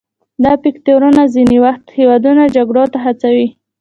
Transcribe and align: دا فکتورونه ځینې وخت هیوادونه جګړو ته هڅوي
دا 0.43 0.53
فکتورونه 0.63 1.21
ځینې 1.33 1.57
وخت 1.65 1.85
هیوادونه 1.97 2.43
جګړو 2.55 2.83
ته 2.93 2.97
هڅوي 3.05 3.47